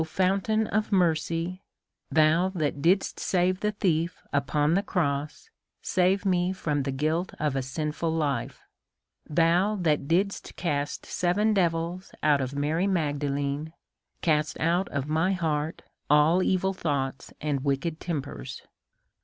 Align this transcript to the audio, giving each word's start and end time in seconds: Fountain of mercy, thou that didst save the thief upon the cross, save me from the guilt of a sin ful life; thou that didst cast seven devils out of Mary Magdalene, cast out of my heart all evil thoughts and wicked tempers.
Fountain 0.03 0.65
of 0.65 0.91
mercy, 0.91 1.61
thou 2.09 2.49
that 2.55 2.81
didst 2.81 3.19
save 3.19 3.59
the 3.59 3.71
thief 3.71 4.23
upon 4.33 4.73
the 4.73 4.81
cross, 4.81 5.51
save 5.79 6.25
me 6.25 6.51
from 6.51 6.81
the 6.81 6.91
guilt 6.91 7.35
of 7.39 7.55
a 7.55 7.61
sin 7.61 7.91
ful 7.91 8.09
life; 8.11 8.61
thou 9.29 9.75
that 9.75 10.07
didst 10.07 10.55
cast 10.55 11.05
seven 11.05 11.53
devils 11.53 12.13
out 12.23 12.41
of 12.41 12.55
Mary 12.55 12.87
Magdalene, 12.87 13.73
cast 14.23 14.59
out 14.59 14.89
of 14.89 15.07
my 15.07 15.33
heart 15.33 15.83
all 16.09 16.41
evil 16.41 16.73
thoughts 16.73 17.31
and 17.39 17.63
wicked 17.63 17.99
tempers. 17.99 18.63